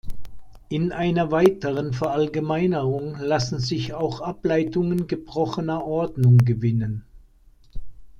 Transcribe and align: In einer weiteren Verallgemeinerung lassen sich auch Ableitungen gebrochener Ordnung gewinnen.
In 0.69 0.91
einer 0.93 1.29
weiteren 1.29 1.93
Verallgemeinerung 1.93 3.17
lassen 3.19 3.59
sich 3.59 3.93
auch 3.93 4.21
Ableitungen 4.21 5.05
gebrochener 5.05 5.83
Ordnung 5.83 6.39
gewinnen. 6.39 7.05